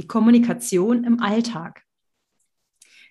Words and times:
die 0.00 0.06
Kommunikation 0.06 1.04
im 1.04 1.20
Alltag. 1.20 1.82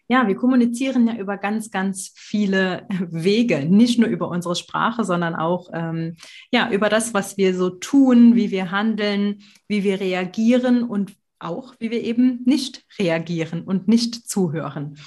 Ja, 0.08 0.28
wir 0.28 0.36
kommunizieren 0.36 1.08
ja 1.08 1.16
über 1.18 1.38
ganz, 1.38 1.70
ganz 1.70 2.12
viele 2.16 2.88
Wege, 3.12 3.66
nicht 3.66 4.00
nur 4.00 4.10
über 4.10 4.30
unsere 4.30 4.56
Sprache, 4.56 5.04
sondern 5.04 5.36
auch 5.36 5.70
ähm, 5.72 6.16
ja, 6.52 6.72
über 6.72 6.90
das, 6.90 7.14
was 7.14 7.38
wir 7.38 7.56
so 7.56 7.70
tun, 7.70 8.36
wie 8.36 8.50
wir 8.50 8.72
handeln, 8.72 9.44
wie 9.68 9.84
wir 9.84 10.00
reagieren 10.00 10.84
und 10.84 11.16
auch, 11.38 11.76
wie 11.78 11.92
wir 11.92 12.04
eben 12.04 12.42
nicht 12.46 12.84
reagieren 12.98 13.62
und 13.62 13.88
nicht 13.88 14.28
zuhören. 14.28 14.98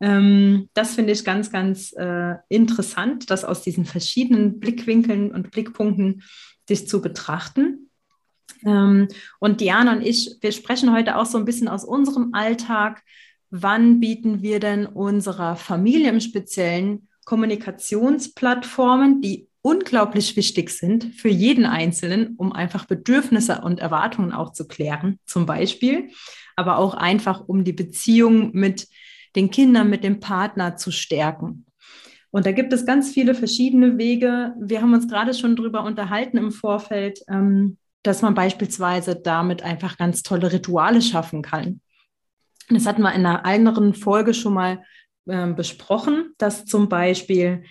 Ähm, 0.00 0.68
das 0.72 0.94
finde 0.94 1.14
ich 1.14 1.24
ganz, 1.24 1.50
ganz 1.50 1.92
äh, 1.96 2.36
interessant, 2.48 3.30
das 3.30 3.44
aus 3.44 3.62
diesen 3.62 3.84
verschiedenen 3.84 4.60
Blickwinkeln 4.60 5.32
und 5.32 5.50
Blickpunkten 5.50 6.22
sich 6.68 6.86
zu 6.86 7.02
betrachten. 7.02 7.83
Ähm, 8.64 9.08
und 9.40 9.60
Diana 9.60 9.92
und 9.92 10.02
ich, 10.02 10.36
wir 10.40 10.52
sprechen 10.52 10.92
heute 10.92 11.16
auch 11.16 11.26
so 11.26 11.38
ein 11.38 11.44
bisschen 11.44 11.68
aus 11.68 11.84
unserem 11.84 12.30
Alltag. 12.32 13.02
Wann 13.50 14.00
bieten 14.00 14.42
wir 14.42 14.60
denn 14.60 14.86
unserer 14.86 15.56
Familie 15.56 16.10
im 16.10 16.20
Speziellen 16.20 17.08
Kommunikationsplattformen, 17.24 19.20
die 19.20 19.48
unglaublich 19.62 20.36
wichtig 20.36 20.70
sind 20.70 21.14
für 21.14 21.30
jeden 21.30 21.64
Einzelnen, 21.64 22.34
um 22.36 22.52
einfach 22.52 22.84
Bedürfnisse 22.84 23.62
und 23.62 23.80
Erwartungen 23.80 24.32
auch 24.32 24.52
zu 24.52 24.68
klären, 24.68 25.18
zum 25.24 25.46
Beispiel, 25.46 26.10
aber 26.54 26.78
auch 26.78 26.94
einfach, 26.94 27.44
um 27.46 27.64
die 27.64 27.72
Beziehung 27.72 28.50
mit 28.52 28.86
den 29.36 29.50
Kindern, 29.50 29.88
mit 29.88 30.04
dem 30.04 30.20
Partner 30.20 30.76
zu 30.76 30.90
stärken. 30.90 31.64
Und 32.30 32.46
da 32.46 32.52
gibt 32.52 32.72
es 32.72 32.84
ganz 32.84 33.12
viele 33.12 33.34
verschiedene 33.34 33.96
Wege. 33.96 34.54
Wir 34.60 34.82
haben 34.82 34.92
uns 34.92 35.08
gerade 35.08 35.32
schon 35.32 35.56
darüber 35.56 35.84
unterhalten 35.84 36.36
im 36.36 36.50
Vorfeld, 36.50 37.20
ähm, 37.28 37.78
dass 38.04 38.22
man 38.22 38.34
beispielsweise 38.34 39.16
damit 39.16 39.62
einfach 39.62 39.96
ganz 39.96 40.22
tolle 40.22 40.52
Rituale 40.52 41.02
schaffen 41.02 41.42
kann. 41.42 41.80
Das 42.68 42.86
hatten 42.86 43.02
wir 43.02 43.12
in 43.12 43.26
einer 43.26 43.44
anderen 43.44 43.94
Folge 43.94 44.32
schon 44.32 44.54
mal 44.54 44.82
äh, 45.26 45.48
besprochen, 45.48 46.32
dass 46.38 46.64
zum 46.64 46.88
Beispiel 46.88 47.64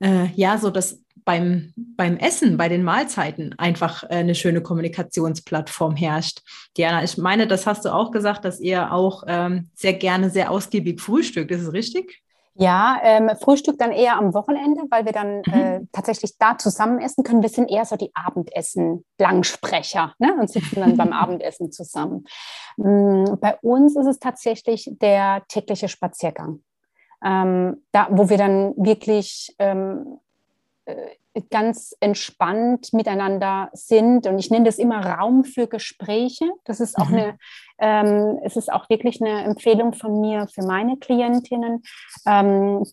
äh, 0.00 0.26
ja 0.34 0.56
so 0.58 0.70
dass 0.70 1.02
beim, 1.24 1.72
beim 1.76 2.16
Essen, 2.16 2.56
bei 2.56 2.68
den 2.68 2.82
Mahlzeiten 2.82 3.54
einfach 3.58 4.04
äh, 4.04 4.16
eine 4.16 4.34
schöne 4.34 4.62
Kommunikationsplattform 4.62 5.96
herrscht. 5.96 6.40
Diana, 6.76 7.02
ich 7.02 7.18
meine, 7.18 7.46
das 7.46 7.66
hast 7.66 7.84
du 7.84 7.94
auch 7.94 8.10
gesagt, 8.10 8.44
dass 8.44 8.60
ihr 8.60 8.92
auch 8.92 9.24
ähm, 9.26 9.70
sehr 9.74 9.94
gerne 9.94 10.30
sehr 10.30 10.50
ausgiebig 10.50 11.00
frühstückt. 11.00 11.50
Ist 11.50 11.62
es 11.62 11.72
richtig? 11.72 12.22
Ja, 12.54 12.98
ähm, 13.02 13.30
Frühstück 13.40 13.78
dann 13.78 13.92
eher 13.92 14.16
am 14.16 14.34
Wochenende, 14.34 14.82
weil 14.90 15.04
wir 15.04 15.12
dann 15.12 15.42
mhm. 15.46 15.52
äh, 15.52 15.80
tatsächlich 15.92 16.36
da 16.38 16.58
zusammen 16.58 17.00
essen 17.00 17.22
können. 17.22 17.42
Wir 17.42 17.48
sind 17.48 17.70
eher 17.70 17.84
so 17.84 17.96
die 17.96 18.10
Abendessen-Langsprecher 18.14 20.14
ne? 20.18 20.36
und 20.38 20.50
sitzen 20.50 20.80
dann 20.80 20.96
beim 20.96 21.12
Abendessen 21.12 21.70
zusammen. 21.70 22.24
Ähm, 22.78 23.38
bei 23.40 23.56
uns 23.62 23.96
ist 23.96 24.06
es 24.06 24.18
tatsächlich 24.18 24.90
der 25.00 25.44
tägliche 25.48 25.88
Spaziergang, 25.88 26.62
ähm, 27.24 27.84
da, 27.92 28.08
wo 28.10 28.28
wir 28.28 28.38
dann 28.38 28.74
wirklich 28.76 29.54
ähm, 29.58 30.04
äh, 30.08 30.29
ganz 31.50 31.94
entspannt 32.00 32.92
miteinander 32.92 33.70
sind. 33.72 34.26
Und 34.26 34.38
ich 34.38 34.50
nenne 34.50 34.64
das 34.64 34.78
immer 34.78 35.04
Raum 35.04 35.44
für 35.44 35.66
Gespräche. 35.66 36.50
Das 36.64 36.80
ist 36.80 36.98
auch 36.98 37.08
mhm. 37.08 37.14
eine, 37.14 37.38
ähm, 37.78 38.40
es 38.44 38.56
ist 38.56 38.72
auch 38.72 38.88
wirklich 38.90 39.20
eine 39.22 39.44
Empfehlung 39.44 39.92
von 39.92 40.20
mir 40.20 40.48
für 40.52 40.62
meine 40.62 40.96
Klientinnen. 40.96 41.82
Ähm, 42.26 42.84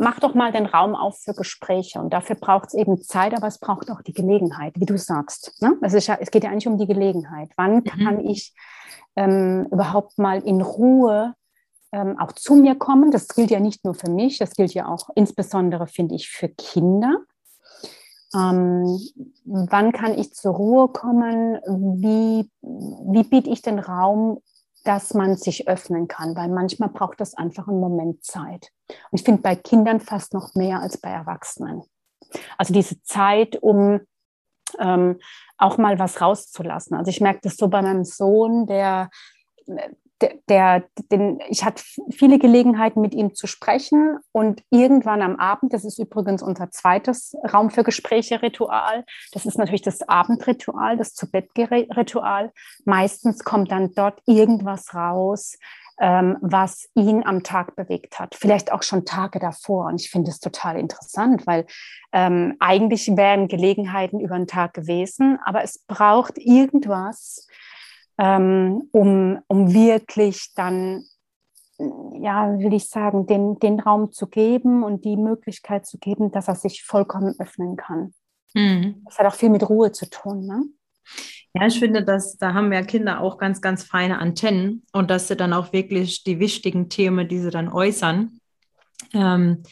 mach 0.00 0.18
doch 0.20 0.34
mal 0.34 0.52
den 0.52 0.66
Raum 0.66 0.94
auf 0.94 1.18
für 1.18 1.34
Gespräche. 1.34 2.00
Und 2.00 2.12
dafür 2.12 2.36
braucht 2.36 2.68
es 2.68 2.74
eben 2.74 3.00
Zeit, 3.00 3.34
aber 3.34 3.46
es 3.46 3.58
braucht 3.58 3.90
auch 3.90 4.02
die 4.02 4.14
Gelegenheit, 4.14 4.74
wie 4.76 4.86
du 4.86 4.98
sagst. 4.98 5.60
Ne? 5.62 5.76
Es, 5.82 5.94
ist 5.94 6.08
ja, 6.08 6.18
es 6.20 6.30
geht 6.30 6.44
ja 6.44 6.50
eigentlich 6.50 6.68
um 6.68 6.78
die 6.78 6.86
Gelegenheit. 6.86 7.50
Wann 7.56 7.76
mhm. 7.76 7.84
kann 7.84 8.26
ich 8.26 8.54
ähm, 9.16 9.66
überhaupt 9.70 10.18
mal 10.18 10.40
in 10.42 10.60
Ruhe 10.60 11.34
ähm, 11.92 12.18
auch 12.18 12.32
zu 12.32 12.54
mir 12.54 12.74
kommen. 12.74 13.10
Das 13.10 13.28
gilt 13.28 13.50
ja 13.50 13.60
nicht 13.60 13.84
nur 13.84 13.94
für 13.94 14.10
mich, 14.10 14.38
das 14.38 14.54
gilt 14.54 14.74
ja 14.74 14.86
auch 14.88 15.08
insbesondere, 15.14 15.86
finde 15.86 16.14
ich, 16.14 16.28
für 16.28 16.48
Kinder. 16.48 17.18
Ähm, 18.34 19.00
wann 19.44 19.92
kann 19.92 20.18
ich 20.18 20.34
zur 20.34 20.54
Ruhe 20.54 20.88
kommen? 20.88 21.54
Wie, 22.00 22.50
wie 22.60 23.22
biete 23.22 23.48
ich 23.48 23.62
den 23.62 23.78
Raum, 23.78 24.42
dass 24.84 25.14
man 25.14 25.36
sich 25.36 25.66
öffnen 25.66 26.08
kann? 26.08 26.36
Weil 26.36 26.48
manchmal 26.48 26.90
braucht 26.90 27.20
das 27.20 27.34
einfach 27.34 27.68
einen 27.68 27.80
Moment 27.80 28.24
Zeit. 28.24 28.70
Und 29.10 29.20
ich 29.20 29.24
finde 29.24 29.40
bei 29.40 29.56
Kindern 29.56 30.00
fast 30.00 30.34
noch 30.34 30.54
mehr 30.54 30.80
als 30.80 30.98
bei 30.98 31.08
Erwachsenen. 31.08 31.82
Also 32.58 32.74
diese 32.74 33.02
Zeit, 33.02 33.56
um 33.62 34.00
ähm, 34.78 35.18
auch 35.56 35.78
mal 35.78 35.98
was 35.98 36.20
rauszulassen. 36.20 36.96
Also 36.96 37.08
ich 37.08 37.22
merke 37.22 37.40
das 37.42 37.56
so 37.56 37.68
bei 37.68 37.80
meinem 37.80 38.04
Sohn, 38.04 38.66
der 38.66 39.08
der, 40.48 40.84
den, 41.12 41.40
ich 41.48 41.64
hatte 41.64 41.82
viele 42.10 42.38
Gelegenheiten, 42.38 43.00
mit 43.00 43.14
ihm 43.14 43.34
zu 43.34 43.46
sprechen 43.46 44.18
und 44.32 44.62
irgendwann 44.70 45.22
am 45.22 45.36
Abend, 45.36 45.72
das 45.72 45.84
ist 45.84 45.98
übrigens 45.98 46.42
unser 46.42 46.70
zweites 46.70 47.34
Raum 47.52 47.70
für 47.70 47.84
Gespräche 47.84 48.42
Ritual, 48.42 49.04
das 49.32 49.46
ist 49.46 49.58
natürlich 49.58 49.82
das 49.82 50.02
Abendritual, 50.08 50.96
das 50.96 51.14
Zu-Bett-Ritual. 51.14 52.52
Meistens 52.84 53.44
kommt 53.44 53.70
dann 53.70 53.92
dort 53.94 54.20
irgendwas 54.26 54.94
raus, 54.94 55.56
ähm, 56.00 56.36
was 56.40 56.88
ihn 56.94 57.24
am 57.24 57.42
Tag 57.42 57.74
bewegt 57.74 58.18
hat, 58.18 58.34
vielleicht 58.34 58.72
auch 58.72 58.82
schon 58.82 59.04
Tage 59.04 59.38
davor. 59.40 59.86
Und 59.86 60.00
ich 60.00 60.10
finde 60.10 60.30
es 60.30 60.38
total 60.38 60.78
interessant, 60.78 61.46
weil 61.46 61.66
ähm, 62.12 62.56
eigentlich 62.60 63.08
wären 63.16 63.48
Gelegenheiten 63.48 64.20
über 64.20 64.36
den 64.36 64.46
Tag 64.46 64.74
gewesen, 64.74 65.38
aber 65.44 65.62
es 65.62 65.84
braucht 65.86 66.38
irgendwas, 66.38 67.47
ähm, 68.18 68.88
um, 68.92 69.38
um 69.46 69.72
wirklich 69.72 70.52
dann, 70.54 71.04
ja, 71.78 72.58
will 72.58 72.74
ich 72.74 72.88
sagen, 72.88 73.26
den, 73.26 73.58
den 73.60 73.80
Raum 73.80 74.12
zu 74.12 74.26
geben 74.26 74.82
und 74.82 75.04
die 75.04 75.16
Möglichkeit 75.16 75.86
zu 75.86 75.98
geben, 75.98 76.32
dass 76.32 76.48
er 76.48 76.56
sich 76.56 76.84
vollkommen 76.84 77.34
öffnen 77.38 77.76
kann. 77.76 78.12
Mhm. 78.54 79.02
Das 79.04 79.18
hat 79.18 79.26
auch 79.26 79.34
viel 79.34 79.50
mit 79.50 79.68
Ruhe 79.68 79.92
zu 79.92 80.10
tun. 80.10 80.46
Ne? 80.46 80.64
Ja, 81.54 81.66
ich 81.66 81.78
finde, 81.78 82.04
dass 82.04 82.36
da 82.36 82.54
haben 82.54 82.72
ja 82.72 82.82
Kinder 82.82 83.20
auch 83.20 83.38
ganz, 83.38 83.60
ganz 83.60 83.84
feine 83.84 84.18
Antennen 84.18 84.84
und 84.92 85.10
dass 85.10 85.28
sie 85.28 85.36
dann 85.36 85.52
auch 85.52 85.72
wirklich 85.72 86.24
die 86.24 86.40
wichtigen 86.40 86.88
Themen, 86.88 87.28
die 87.28 87.38
sie 87.38 87.50
dann 87.50 87.68
äußern, 87.68 88.40
ähm, 89.14 89.62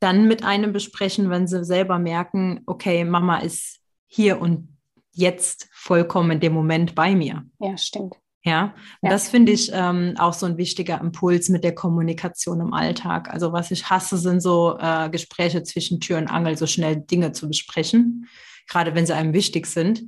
dann 0.00 0.28
mit 0.28 0.44
einem 0.44 0.72
besprechen, 0.72 1.30
wenn 1.30 1.46
sie 1.46 1.64
selber 1.64 1.98
merken, 1.98 2.62
okay, 2.66 3.04
Mama 3.04 3.38
ist 3.38 3.80
hier 4.06 4.40
und 4.40 4.77
jetzt 5.18 5.68
vollkommen 5.72 6.32
in 6.32 6.40
dem 6.40 6.52
Moment 6.52 6.94
bei 6.94 7.14
mir. 7.14 7.44
Ja, 7.58 7.76
stimmt. 7.76 8.16
Ja, 8.44 8.74
ja. 9.02 9.10
das 9.10 9.28
finde 9.28 9.52
ich 9.52 9.70
ähm, 9.74 10.14
auch 10.16 10.32
so 10.32 10.46
ein 10.46 10.56
wichtiger 10.56 11.00
Impuls 11.00 11.48
mit 11.48 11.64
der 11.64 11.74
Kommunikation 11.74 12.60
im 12.60 12.72
Alltag. 12.72 13.28
Also 13.30 13.52
was 13.52 13.70
ich 13.70 13.90
hasse, 13.90 14.16
sind 14.16 14.40
so 14.40 14.78
äh, 14.80 15.10
Gespräche 15.10 15.62
zwischen 15.64 16.00
Tür 16.00 16.18
und 16.18 16.28
Angel, 16.28 16.56
so 16.56 16.66
schnell 16.66 16.96
Dinge 16.96 17.32
zu 17.32 17.48
besprechen, 17.48 18.28
gerade 18.68 18.94
wenn 18.94 19.06
sie 19.06 19.14
einem 19.14 19.32
wichtig 19.32 19.66
sind. 19.66 20.04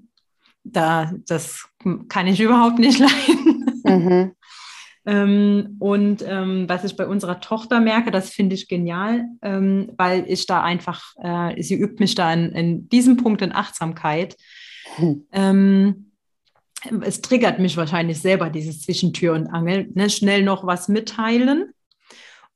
Da, 0.63 1.13
das 1.27 1.69
kann 2.09 2.29
ich 2.29 2.41
überhaupt 2.41 2.79
nicht 2.79 2.99
leiden. 2.99 3.67
Mhm. 3.85 4.33
ähm, 5.07 5.77
und 5.81 6.25
ähm, 6.27 6.69
was 6.69 6.85
ich 6.85 6.97
bei 6.97 7.07
unserer 7.07 7.41
Tochter 7.41 7.81
merke, 7.81 8.11
das 8.11 8.31
finde 8.31 8.55
ich 8.55 8.69
genial, 8.69 9.25
ähm, 9.43 9.93
weil 9.97 10.25
ich 10.29 10.47
da 10.47 10.63
einfach, 10.63 11.15
äh, 11.23 11.61
sie 11.61 11.75
übt 11.75 11.97
mich 11.99 12.15
da 12.15 12.33
in, 12.33 12.53
in 12.53 12.89
diesem 12.89 13.17
Punkt 13.17 13.43
in 13.43 13.53
Achtsamkeit 13.53 14.37
hm. 14.97 15.27
Ähm, 15.33 16.07
es 17.03 17.21
triggert 17.21 17.59
mich 17.59 17.77
wahrscheinlich 17.77 18.21
selber, 18.21 18.49
dieses 18.49 18.83
Zwischentür 18.83 19.35
und 19.35 19.49
Angel. 19.49 19.91
Ne? 19.95 20.09
Schnell 20.09 20.43
noch 20.43 20.67
was 20.67 20.89
mitteilen. 20.89 21.73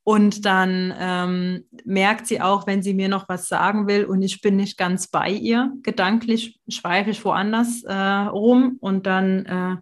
Und 0.02 0.44
dann 0.44 0.94
ähm, 0.98 1.64
merkt 1.84 2.26
sie 2.26 2.42
auch, 2.42 2.66
wenn 2.66 2.82
sie 2.82 2.92
mir 2.92 3.08
noch 3.08 3.26
was 3.28 3.48
sagen 3.48 3.86
will 3.86 4.04
und 4.04 4.20
ich 4.20 4.42
bin 4.42 4.56
nicht 4.56 4.76
ganz 4.76 5.06
bei 5.06 5.31
ihr, 5.31 5.72
gedanklich 5.82 6.60
schweife 6.69 7.08
ich 7.08 7.25
woanders 7.25 7.84
äh, 7.84 7.94
rum 7.94 8.76
und 8.81 9.06
dann 9.06 9.46
äh, 9.46 9.76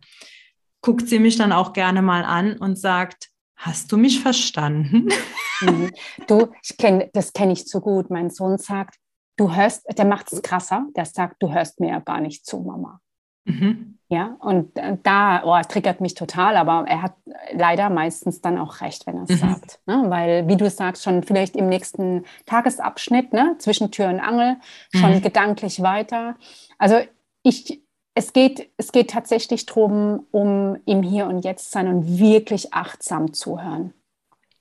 guckt 0.80 1.08
sie 1.08 1.18
mich 1.18 1.36
dann 1.36 1.50
auch 1.50 1.72
gerne 1.72 2.02
mal 2.02 2.22
an 2.22 2.56
und 2.56 2.78
sagt, 2.78 3.30
hast 3.56 3.90
du 3.90 3.96
mich 3.96 4.20
verstanden? 4.20 5.08
Mhm. 5.62 5.92
Du, 6.26 6.48
ich 6.60 6.76
kenn, 6.76 7.04
das 7.12 7.32
kenne 7.32 7.52
ich 7.52 7.68
zu 7.68 7.80
gut. 7.80 8.10
Mein 8.10 8.30
Sohn 8.30 8.58
sagt, 8.58 8.96
du 9.36 9.54
hörst, 9.54 9.86
der 9.96 10.04
macht 10.04 10.32
es 10.32 10.42
krasser, 10.42 10.86
der 10.96 11.04
sagt, 11.04 11.42
du 11.42 11.52
hörst 11.52 11.80
mir 11.80 11.90
ja 11.90 11.98
gar 12.00 12.20
nicht 12.20 12.46
zu, 12.46 12.60
Mama. 12.60 13.00
Mhm. 13.44 13.98
Ja, 14.08 14.36
und 14.40 14.76
äh, 14.78 14.98
da 15.02 15.42
oh, 15.44 15.60
triggert 15.66 16.00
mich 16.00 16.14
total, 16.14 16.56
aber 16.56 16.84
er 16.86 17.02
hat 17.02 17.14
leider 17.52 17.88
meistens 17.90 18.40
dann 18.40 18.58
auch 18.58 18.80
recht, 18.80 19.06
wenn 19.06 19.16
er 19.16 19.22
es 19.24 19.30
mhm. 19.30 19.36
sagt. 19.36 19.80
Ne? 19.86 20.04
Weil, 20.08 20.48
wie 20.48 20.56
du 20.56 20.68
sagst, 20.68 21.02
schon 21.02 21.22
vielleicht 21.22 21.56
im 21.56 21.68
nächsten 21.68 22.24
Tagesabschnitt, 22.46 23.32
ne, 23.32 23.56
zwischen 23.58 23.90
Tür 23.90 24.08
und 24.08 24.20
Angel, 24.20 24.56
schon 24.94 25.14
mhm. 25.14 25.22
gedanklich 25.22 25.82
weiter. 25.82 26.36
Also 26.78 26.98
ich, 27.42 27.82
es 28.14 28.32
geht, 28.32 28.70
es 28.76 28.92
geht 28.92 29.10
tatsächlich 29.10 29.66
darum, 29.66 30.26
um 30.30 30.76
im 30.84 31.02
Hier 31.02 31.26
und 31.26 31.44
Jetzt 31.44 31.72
sein 31.72 31.88
und 31.88 32.18
wirklich 32.18 32.74
achtsam 32.74 33.32
zuhören. 33.32 33.94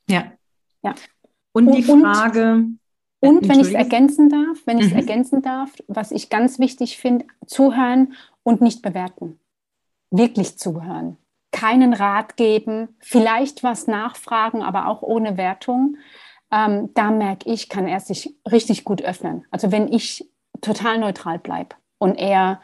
Ja. 0.08 0.32
Ja. 0.82 0.96
Und, 1.52 1.68
und 1.68 1.76
die 1.76 1.84
Frage. 1.84 2.54
Und, 2.54 2.80
und 3.22 3.48
wenn 3.48 3.60
ich 3.60 3.68
es 3.68 3.74
ergänzen 3.74 4.30
darf, 4.30 4.58
wenn 4.66 4.80
ich 4.80 4.88
es 4.88 4.92
mhm. 4.92 4.98
ergänzen 4.98 5.42
darf, 5.44 5.72
was 5.88 6.12
ich 6.12 6.30
ganz 6.30 6.58
wichtig 6.58 6.98
finde, 6.98 7.26
zuhören 7.46 8.14
und 8.44 8.62
nicht 8.62 8.82
bewerten. 8.82 9.40
Wirklich 10.10 10.58
zuhören. 10.58 11.18
Keinen 11.52 11.94
Rat 11.94 12.36
geben, 12.36 12.90
vielleicht 13.00 13.64
was 13.64 13.86
nachfragen, 13.86 14.64
aber 14.64 14.88
auch 14.88 15.04
ohne 15.04 15.38
Wertung. 15.38 15.98
Ähm, 16.52 16.90
da 16.96 17.12
merke 17.12 17.50
ich, 17.50 17.70
kann 17.70 17.88
er 17.88 18.00
sich 18.00 18.36
richtig 18.52 18.84
gut 18.86 19.04
öffnen. 19.04 19.46
Also 19.52 19.72
wenn 19.72 19.94
ich 19.94 20.28
total 20.62 20.98
neutral 20.98 21.38
bleibe 21.38 21.76
und 22.00 22.16
er, 22.16 22.60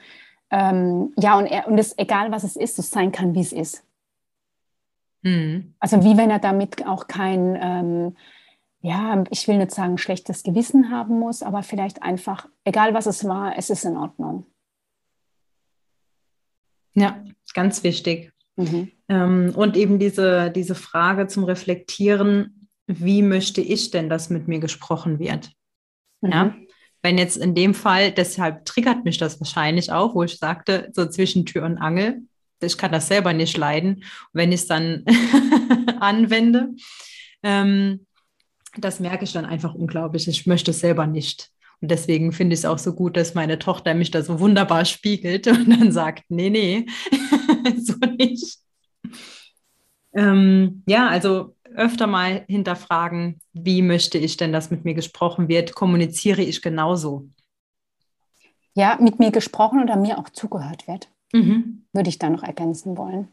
ähm, 0.49 1.13
ja, 1.17 1.37
und 1.37 1.45
er, 1.45 1.67
und 1.67 1.77
es, 1.77 1.95
egal 1.99 2.31
was 2.31 2.43
es 2.43 2.55
ist, 2.55 2.79
es 2.79 2.89
sein 2.89 3.11
kann, 3.11 3.35
wie 3.35 3.41
es 3.41 3.53
ist. 3.53 3.83
Mhm. 5.21 5.75
Also 5.79 6.03
wie 6.03 6.17
wenn 6.17 6.31
er 6.31 6.39
damit 6.39 6.87
auch 6.87 7.07
kein, 7.07 7.57
ähm, 7.61 8.17
ja, 8.87 9.21
ich 9.31 9.47
will 9.49 9.57
nicht 9.57 9.71
sagen, 9.71 9.97
schlechtes 9.97 10.43
Gewissen 10.43 10.91
haben 10.91 11.19
muss, 11.19 11.43
aber 11.43 11.61
vielleicht 11.61 12.03
einfach, 12.03 12.47
egal 12.63 12.93
was 12.93 13.05
es 13.05 13.25
war, 13.25 13.57
es 13.57 13.69
ist 13.69 13.83
in 13.83 13.97
Ordnung. 13.97 14.45
Ja, 16.93 17.21
ganz 17.53 17.83
wichtig. 17.83 18.31
Mhm. 18.55 18.91
Ähm, 19.09 19.53
und 19.55 19.75
eben 19.75 19.99
diese, 19.99 20.51
diese 20.51 20.73
Frage 20.73 21.27
zum 21.27 21.43
Reflektieren, 21.43 22.69
wie 22.87 23.21
möchte 23.21 23.59
ich 23.59 23.91
denn, 23.91 24.09
dass 24.09 24.29
mit 24.29 24.47
mir 24.47 24.59
gesprochen 24.59 25.19
wird? 25.19 25.51
Mhm. 26.21 26.31
Ja, 26.31 26.55
wenn 27.03 27.17
jetzt 27.17 27.37
in 27.37 27.55
dem 27.55 27.73
Fall, 27.73 28.13
deshalb 28.13 28.63
triggert 28.63 29.03
mich 29.03 29.17
das 29.17 29.39
wahrscheinlich 29.41 29.91
auch, 29.91 30.15
wo 30.15 30.23
ich 30.23 30.37
sagte, 30.37 30.89
so 30.93 31.05
zwischen 31.05 31.45
Tür 31.45 31.65
und 31.65 31.77
Angel, 31.77 32.21
ich 32.61 32.77
kann 32.77 32.93
das 32.93 33.09
selber 33.09 33.33
nicht 33.33 33.57
leiden, 33.57 34.05
wenn 34.31 34.53
ich 34.53 34.61
es 34.61 34.67
dann 34.67 35.03
anwende. 35.99 36.69
Ähm, 37.43 38.06
das 38.81 38.99
merke 38.99 39.23
ich 39.23 39.33
dann 39.33 39.45
einfach 39.45 39.73
unglaublich. 39.73 40.27
Ich 40.27 40.47
möchte 40.47 40.71
es 40.71 40.79
selber 40.79 41.07
nicht. 41.07 41.51
Und 41.81 41.91
deswegen 41.91 42.31
finde 42.31 42.53
ich 42.53 42.61
es 42.61 42.65
auch 42.65 42.79
so 42.79 42.93
gut, 42.93 43.17
dass 43.17 43.35
meine 43.35 43.59
Tochter 43.59 43.93
mich 43.93 44.11
da 44.11 44.23
so 44.23 44.39
wunderbar 44.39 44.85
spiegelt 44.85 45.47
und 45.47 45.69
dann 45.69 45.91
sagt, 45.91 46.25
nee, 46.29 46.49
nee, 46.49 46.85
so 47.77 47.93
nicht. 48.17 48.57
Ähm, 50.13 50.83
ja, 50.87 51.07
also 51.07 51.55
öfter 51.75 52.07
mal 52.07 52.43
hinterfragen, 52.47 53.39
wie 53.53 53.83
möchte 53.83 54.17
ich 54.17 54.37
denn, 54.37 54.51
dass 54.51 54.71
mit 54.71 54.83
mir 54.83 54.95
gesprochen 54.95 55.47
wird? 55.47 55.75
Kommuniziere 55.75 56.41
ich 56.41 56.61
genauso? 56.61 57.29
Ja, 58.73 58.97
mit 58.99 59.19
mir 59.19 59.31
gesprochen 59.31 59.81
oder 59.83 59.95
mir 59.95 60.17
auch 60.17 60.29
zugehört 60.29 60.87
wird, 60.87 61.09
mhm. 61.33 61.85
würde 61.93 62.09
ich 62.09 62.17
da 62.17 62.29
noch 62.29 62.43
ergänzen 62.43 62.97
wollen. 62.97 63.27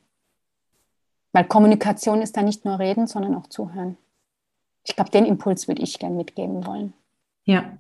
Weil 1.33 1.45
Kommunikation 1.45 2.23
ist 2.23 2.37
da 2.37 2.43
nicht 2.43 2.65
nur 2.65 2.79
reden, 2.79 3.07
sondern 3.07 3.35
auch 3.35 3.49
zuhören. 3.49 3.97
Ich 4.87 4.97
glaube, 4.97 5.11
den 5.11 5.25
Impuls 5.25 5.69
würde 5.69 5.83
ich 5.83 5.99
gerne 5.99 6.17
mitgeben 6.17 6.67
wollen. 6.67 6.93
Ja, 7.45 7.79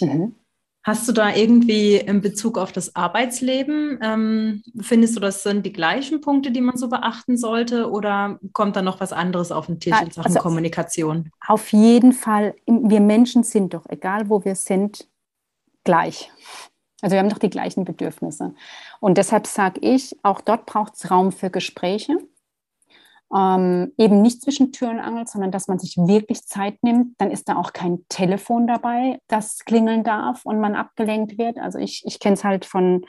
Mhm. 0.00 0.34
Hast 0.82 1.08
du 1.08 1.12
da 1.12 1.34
irgendwie 1.34 1.96
in 1.96 2.20
Bezug 2.20 2.58
auf 2.58 2.70
das 2.70 2.94
Arbeitsleben, 2.94 3.98
ähm, 4.00 4.62
findest 4.80 5.16
du, 5.16 5.20
das 5.20 5.42
sind 5.42 5.66
die 5.66 5.72
gleichen 5.72 6.20
Punkte, 6.20 6.52
die 6.52 6.60
man 6.60 6.76
so 6.76 6.88
beachten 6.88 7.36
sollte 7.36 7.90
oder 7.90 8.38
kommt 8.52 8.76
da 8.76 8.82
noch 8.82 9.00
was 9.00 9.12
anderes 9.12 9.50
auf 9.50 9.66
den 9.66 9.80
Tisch 9.80 10.00
in 10.00 10.12
Sachen 10.12 10.26
also, 10.26 10.38
Kommunikation? 10.38 11.30
Auf 11.44 11.72
jeden 11.72 12.12
Fall, 12.12 12.54
wir 12.66 13.00
Menschen 13.00 13.42
sind 13.42 13.74
doch, 13.74 13.86
egal 13.88 14.28
wo 14.28 14.44
wir 14.44 14.54
sind, 14.54 15.08
gleich. 15.82 16.30
Also 17.02 17.14
wir 17.14 17.18
haben 17.18 17.30
doch 17.30 17.38
die 17.38 17.50
gleichen 17.50 17.84
Bedürfnisse. 17.84 18.54
Und 19.00 19.18
deshalb 19.18 19.48
sage 19.48 19.80
ich, 19.80 20.16
auch 20.22 20.40
dort 20.40 20.66
braucht 20.66 20.94
es 20.94 21.10
Raum 21.10 21.32
für 21.32 21.50
Gespräche. 21.50 22.18
Ähm, 23.34 23.92
eben 23.98 24.22
nicht 24.22 24.42
zwischen 24.42 24.72
Tür 24.72 24.90
und 24.90 25.00
Angel, 25.00 25.26
sondern 25.26 25.50
dass 25.50 25.66
man 25.66 25.78
sich 25.78 25.96
wirklich 25.96 26.44
Zeit 26.44 26.82
nimmt. 26.82 27.14
Dann 27.18 27.30
ist 27.30 27.48
da 27.48 27.56
auch 27.56 27.72
kein 27.72 28.04
Telefon 28.08 28.66
dabei, 28.66 29.18
das 29.26 29.58
klingeln 29.64 30.04
darf 30.04 30.44
und 30.44 30.60
man 30.60 30.76
abgelenkt 30.76 31.36
wird. 31.38 31.58
Also 31.58 31.78
ich, 31.78 32.04
ich 32.06 32.20
kenne 32.20 32.34
es 32.34 32.44
halt 32.44 32.64
von 32.64 33.04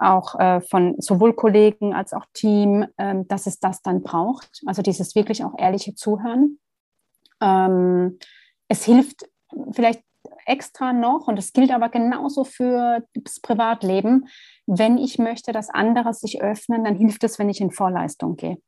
auch 0.00 0.38
äh, 0.40 0.60
von 0.62 0.96
sowohl 0.98 1.34
Kollegen 1.34 1.94
als 1.94 2.12
auch 2.12 2.24
Team, 2.32 2.86
äh, 2.96 3.16
dass 3.28 3.46
es 3.46 3.60
das 3.60 3.82
dann 3.82 4.02
braucht. 4.02 4.62
Also 4.66 4.82
dieses 4.82 5.14
wirklich 5.14 5.44
auch 5.44 5.52
ehrliche 5.58 5.94
Zuhören. 5.94 6.58
Ähm, 7.40 8.18
es 8.68 8.84
hilft 8.84 9.28
vielleicht 9.72 10.02
extra 10.46 10.92
noch, 10.92 11.28
und 11.28 11.36
das 11.36 11.52
gilt 11.52 11.70
aber 11.70 11.88
genauso 11.88 12.44
für 12.44 13.04
das 13.14 13.40
Privatleben, 13.40 14.28
wenn 14.66 14.98
ich 14.98 15.18
möchte, 15.18 15.52
dass 15.52 15.70
andere 15.70 16.14
sich 16.14 16.42
öffnen, 16.42 16.84
dann 16.84 16.96
hilft 16.96 17.24
es, 17.24 17.38
wenn 17.38 17.48
ich 17.48 17.60
in 17.60 17.70
Vorleistung 17.70 18.36
gehe. 18.36 18.58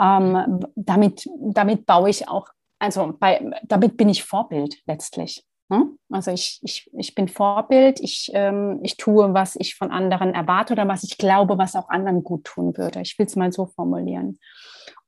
Ähm, 0.00 0.60
damit, 0.76 1.28
damit 1.40 1.86
baue 1.86 2.10
ich 2.10 2.28
auch, 2.28 2.48
also 2.78 3.14
bei, 3.18 3.50
damit 3.64 3.96
bin 3.96 4.08
ich 4.08 4.24
Vorbild 4.24 4.76
letztlich. 4.86 5.44
Ne? 5.68 5.90
Also 6.10 6.30
ich, 6.30 6.60
ich, 6.62 6.90
ich 6.96 7.14
bin 7.14 7.28
Vorbild, 7.28 8.00
ich, 8.00 8.30
ähm, 8.32 8.80
ich 8.82 8.96
tue, 8.96 9.34
was 9.34 9.56
ich 9.56 9.74
von 9.74 9.90
anderen 9.90 10.34
erwarte 10.34 10.72
oder 10.72 10.88
was 10.88 11.04
ich 11.04 11.18
glaube, 11.18 11.58
was 11.58 11.76
auch 11.76 11.88
anderen 11.88 12.22
gut 12.22 12.44
tun 12.44 12.76
würde. 12.76 13.00
Ich 13.00 13.18
will 13.18 13.26
es 13.26 13.36
mal 13.36 13.52
so 13.52 13.66
formulieren. 13.66 14.38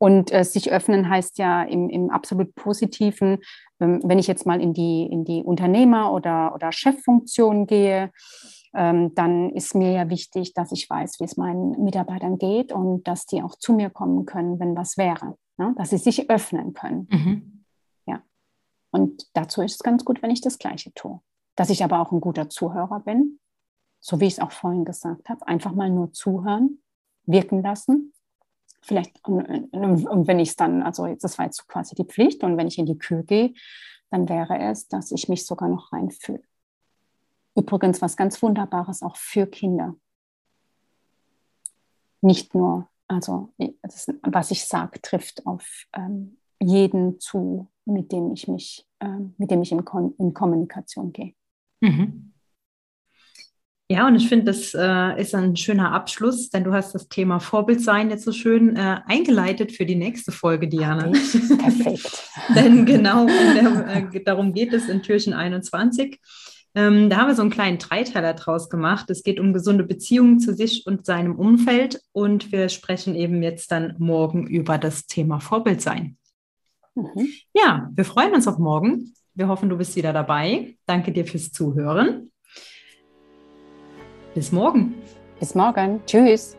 Und 0.02 0.32
äh, 0.32 0.44
sich 0.44 0.73
öffnen 0.73 1.11
heißt 1.11 1.37
ja 1.37 1.62
im, 1.62 1.91
im 1.91 2.08
absolut 2.08 2.55
positiven, 2.55 3.38
ähm, 3.81 4.00
wenn 4.02 4.19
ich 4.19 4.26
jetzt 4.26 4.47
mal 4.47 4.58
in 4.58 4.73
die, 4.73 5.02
in 5.02 5.26
die 5.26 5.43
Unternehmer- 5.43 6.11
oder, 6.12 6.55
oder 6.55 6.73
Cheffunktion 6.73 7.67
gehe, 7.67 8.11
ähm, 8.73 9.14
dann 9.14 9.50
ist 9.50 9.75
mir 9.75 9.93
ja 9.93 10.08
wichtig, 10.08 10.55
dass 10.55 10.73
ich 10.73 10.88
weiß, 10.88 11.20
wie 11.20 11.25
es 11.25 11.37
meinen 11.37 11.85
Mitarbeitern 11.85 12.38
geht 12.38 12.73
und 12.73 13.06
dass 13.06 13.26
die 13.26 13.43
auch 13.43 13.56
zu 13.56 13.75
mir 13.75 13.91
kommen 13.91 14.25
können, 14.25 14.58
wenn 14.58 14.75
was 14.75 14.97
wäre, 14.97 15.37
ne? 15.58 15.75
dass 15.76 15.91
sie 15.91 15.99
sich 15.99 16.31
öffnen 16.31 16.73
können. 16.73 17.06
Mhm. 17.11 17.64
Ja. 18.06 18.23
Und 18.93 19.29
dazu 19.35 19.61
ist 19.61 19.75
es 19.75 19.81
ganz 19.81 20.06
gut, 20.06 20.23
wenn 20.23 20.31
ich 20.31 20.41
das 20.41 20.58
Gleiche 20.58 20.95
tue. 20.95 21.21
Dass 21.57 21.69
ich 21.69 21.85
aber 21.85 22.00
auch 22.00 22.11
ein 22.11 22.23
guter 22.23 22.49
Zuhörer 22.49 23.00
bin, 23.00 23.38
so 24.00 24.19
wie 24.19 24.26
ich 24.26 24.35
es 24.35 24.40
auch 24.40 24.52
vorhin 24.52 24.87
gesagt 24.87 25.28
habe, 25.28 25.47
einfach 25.47 25.75
mal 25.75 25.90
nur 25.90 26.11
zuhören, 26.12 26.78
wirken 27.26 27.62
lassen. 27.62 28.14
Vielleicht, 28.83 29.27
und, 29.29 30.27
wenn 30.27 30.39
ich 30.39 30.51
es 30.51 30.57
dann, 30.57 30.83
also 30.83 31.07
das 31.15 31.39
war 31.39 31.45
jetzt 31.45 31.67
quasi 31.69 31.95
die 31.95 32.05
Pflicht, 32.05 32.43
und 32.43 32.57
wenn 32.57 32.67
ich 32.67 32.79
in 32.79 32.87
die 32.87 32.99
Kür 32.99 33.23
gehe, 33.23 33.53
dann 34.11 34.29
wäre 34.29 34.59
es, 34.59 34.89
dass 34.89 35.13
ich 35.13 35.29
mich 35.29 35.47
sogar 35.47 35.69
noch 35.69 35.93
reinfühle. 35.93 36.43
Übrigens 37.55 38.01
was 38.01 38.17
ganz 38.17 38.43
Wunderbares 38.43 39.03
auch 39.03 39.17
für 39.17 39.47
Kinder. 39.47 39.97
Nicht 42.23 42.55
nur, 42.55 42.89
also 43.07 43.53
das, 43.83 44.09
was 44.23 44.51
ich 44.51 44.65
sage, 44.67 45.01
trifft 45.01 45.47
auf 45.47 45.87
ähm, 45.93 46.39
jeden 46.61 47.19
zu, 47.21 47.69
mit 47.85 48.13
dem 48.13 48.33
ich 48.33 48.49
mich, 48.49 48.87
ähm, 49.01 49.35
mit 49.39 49.51
dem 49.51 49.63
ich 49.63 49.73
in, 49.73 49.85
Kon 49.85 50.15
in 50.19 50.35
Kommunikation 50.35 51.13
gehe. 51.13 51.35
Mhm. 51.81 52.30
Ja, 53.90 54.06
und 54.06 54.14
ich 54.14 54.28
finde, 54.28 54.44
das 54.44 54.73
äh, 54.73 55.20
ist 55.20 55.35
ein 55.35 55.56
schöner 55.56 55.90
Abschluss, 55.90 56.49
denn 56.49 56.62
du 56.62 56.73
hast 56.73 56.94
das 56.94 57.09
Thema 57.09 57.40
Vorbildsein 57.40 58.09
jetzt 58.09 58.25
so 58.25 58.30
schön 58.30 58.76
äh, 58.76 59.00
eingeleitet 59.04 59.73
für 59.73 59.85
die 59.85 59.97
nächste 59.97 60.30
Folge, 60.30 60.68
Diana. 60.68 61.11
Perfekt. 61.11 62.23
denn 62.54 62.87
genau 62.87 63.26
der, 63.26 64.12
äh, 64.14 64.23
darum 64.23 64.54
geht 64.54 64.73
es 64.73 64.88
in 64.88 65.02
Türchen 65.02 65.32
21. 65.32 66.20
Ähm, 66.76 67.11
da 67.11 67.16
haben 67.16 67.26
wir 67.26 67.35
so 67.35 67.42
einen 67.42 67.50
kleinen 67.50 67.78
Dreiteiler 67.78 68.35
draus 68.35 68.70
gemacht. 68.70 69.11
Es 69.11 69.25
geht 69.25 69.40
um 69.40 69.52
gesunde 69.52 69.82
Beziehungen 69.82 70.38
zu 70.38 70.54
sich 70.54 70.87
und 70.87 71.04
seinem 71.04 71.35
Umfeld. 71.35 72.00
Und 72.12 72.52
wir 72.52 72.68
sprechen 72.68 73.16
eben 73.16 73.42
jetzt 73.42 73.73
dann 73.73 73.97
morgen 73.99 74.47
über 74.47 74.78
das 74.78 75.06
Thema 75.06 75.40
Vorbildsein. 75.40 76.16
Mhm. 76.94 77.26
Ja, 77.54 77.90
wir 77.92 78.04
freuen 78.04 78.35
uns 78.35 78.47
auf 78.47 78.59
morgen. 78.59 79.14
Wir 79.35 79.49
hoffen, 79.49 79.68
du 79.68 79.76
bist 79.76 79.97
wieder 79.97 80.12
dabei. 80.12 80.76
Danke 80.87 81.11
dir 81.11 81.25
fürs 81.25 81.50
Zuhören. 81.50 82.30
Bis 84.35 84.53
morgen. 84.53 84.95
Bis 85.41 85.55
morgen. 85.55 86.01
Tschüss. 86.07 86.57